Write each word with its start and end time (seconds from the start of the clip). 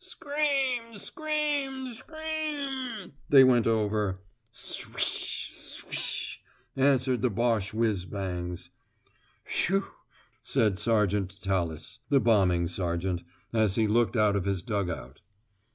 "Scream, 0.00 0.98
scream, 0.98 1.94
scream" 1.94 3.12
they 3.30 3.42
went 3.42 3.66
over. 3.66 4.18
"Swish 4.52 5.48
swish" 5.50 6.42
answered 6.76 7.22
the 7.22 7.30
Boche 7.30 7.70
whizz 7.72 8.04
bangs. 8.04 8.68
"Phew," 9.46 9.86
said 10.42 10.78
Sergeant 10.78 11.40
Tallis, 11.40 12.00
the 12.10 12.20
bombing 12.20 12.66
sergeant, 12.66 13.22
as 13.54 13.76
he 13.76 13.86
looked 13.86 14.14
out 14.14 14.36
of 14.36 14.44
his 14.44 14.62
dug 14.62 14.90
out. 14.90 15.22